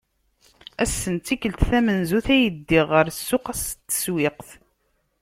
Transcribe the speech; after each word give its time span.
Ass-en 0.83 1.15
d 1.17 1.23
tikelt 1.25 1.61
tamenzut 1.69 2.27
ay 2.35 2.43
ddiɣ 2.53 2.87
ɣer 2.93 3.07
ssuq 3.17 3.45
ass 3.51 3.63
n 3.75 3.77
tsewwiqt. 3.79 4.49